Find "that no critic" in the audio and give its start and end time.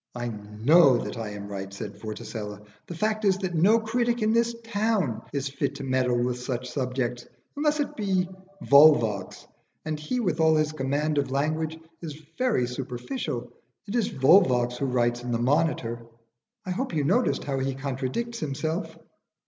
3.37-4.23